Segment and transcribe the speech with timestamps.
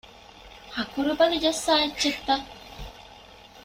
[0.77, 2.31] ހަކުރުބަލި ޖައްސާ އެއްޗެއްތަ؟